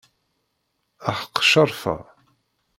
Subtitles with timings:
[1.09, 1.95] Aḥeq Ccerfa.